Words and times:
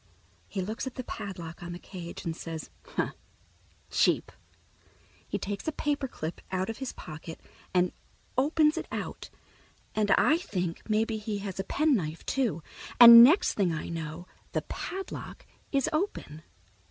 He 0.47 0.61
looks 0.63 0.87
at 0.87 0.95
the 0.95 1.03
padlock 1.03 1.61
on 1.61 1.73
the 1.73 1.77
cage 1.77 2.25
and 2.25 2.35
says, 2.35 2.71
"Huh, 2.85 3.11
cheap!" 3.91 4.31
He 5.27 5.37
takes 5.37 5.67
a 5.67 5.71
paper 5.71 6.07
clip 6.07 6.41
out 6.51 6.71
of 6.71 6.79
his 6.79 6.91
pocket 6.91 7.39
and 7.71 7.91
opens 8.35 8.79
it 8.79 8.87
out, 8.91 9.29
and 9.93 10.09
I 10.17 10.37
think 10.39 10.89
maybe 10.89 11.19
he 11.19 11.37
has 11.45 11.59
a 11.59 11.63
penknife, 11.63 12.25
too, 12.25 12.63
and 12.99 13.23
next 13.23 13.53
thing 13.53 13.71
I 13.71 13.89
know 13.89 14.25
the 14.53 14.63
padlock 14.63 15.45
is 15.71 15.87
open. 15.93 16.41